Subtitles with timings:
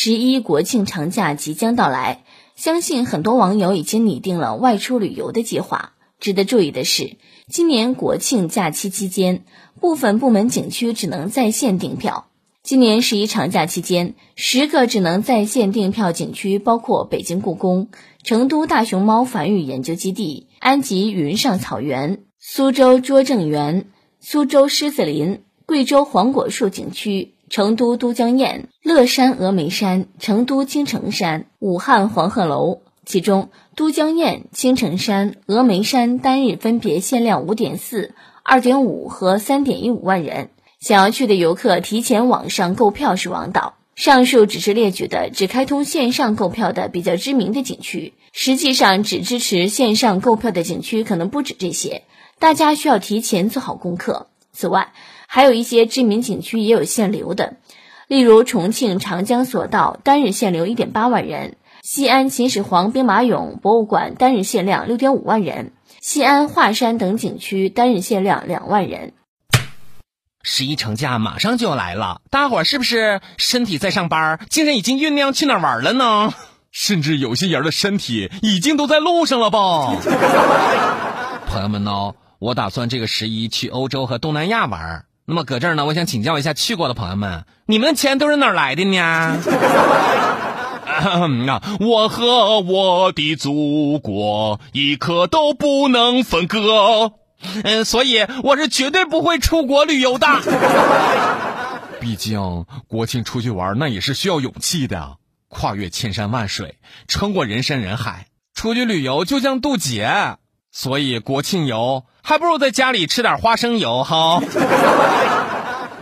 [0.00, 2.22] 十一国庆长假即将到来，
[2.54, 5.94] 相信很多网友已经拟定了外出旅游的计划。
[6.20, 7.16] 值得注意的是，
[7.48, 9.42] 今年国庆假期期间，
[9.80, 12.28] 部分部门景区只能在线订票。
[12.62, 17.88] 今年十一长假期间，十个只能在线订票景区包括北京故宫、
[18.22, 23.88] 成都大熊猫繁育研究基地、安吉云上草原、苏州拙政园、
[24.20, 27.34] 苏州狮子林、贵州黄果树景区。
[27.50, 40.50] 成都都江堰、乐山峨眉山、成都青城山、武汉黄鹤楼，其中都江堰、青城山、峨眉山单日分别限量五点四、二点五和三点一五万人。
[40.80, 43.74] 想要去的游客提前网上购票是王道。
[43.96, 52.04] 上述只是列举的只开通线上购票的比较知名的景区，实际上只支持线上购票的景区可能不止这些，
[52.38, 54.28] 大家需要提前做好功课。
[54.52, 54.92] 此外，
[55.26, 57.56] 还有一些知名景区也有限流的，
[58.06, 69.12] 例如重庆长江索道单日限流一点八万人，西安秦始皇兵马俑博物馆单日限量六点五万人，西安华山等景区单日限量两万人。
[70.42, 76.32] 十一长假马上就要来了，大伙儿是不是身体在上班，精神已经酝酿去哪儿玩了呢？
[76.70, 79.96] 甚至有些人的身体已经都在路上了吧？
[81.48, 85.04] 朋友们呢，我打算这个十一去欧洲和东南亚玩。
[85.24, 88.98] 那么搁这儿呢，我想请教一下去过的朋友们，你们的钱都是哪儿来的呢？
[90.88, 97.12] 啊，我和我的祖国一刻都不能分割，
[97.62, 100.26] 嗯，所以我是绝对不会出国旅游的。
[102.00, 110.36] 毕竟国庆出去玩那也是需要勇气的，跨越千山万水，穿过人山人海，出去旅游就像渡劫。
[110.70, 114.42] 所以国庆游还不如在家里吃点花生油哈。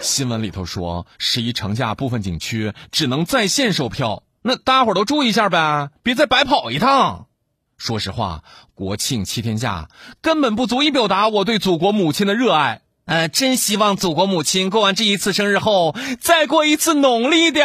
[0.00, 7.26] 新闻里头说，十一长假部分景区只能在线售票，那大伙儿都注意一下呗，别再白跑一趟。
[7.76, 8.42] 说实话，
[8.74, 9.90] 国庆七天假
[10.22, 12.80] 根本不足以表达我对祖国母亲的热爱。
[13.04, 17.60] 呃，真希望祖国母亲过完这一次生日后，再过一次农历的。